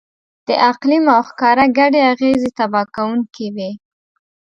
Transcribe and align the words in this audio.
د 0.47 0.49
اقلیم 0.69 1.05
او 1.15 1.21
ښکار 1.27 1.57
ګډې 1.77 2.01
اغېزې 2.11 2.49
تباه 2.57 2.83
کوونکې 2.95 3.47
وې. 3.55 3.71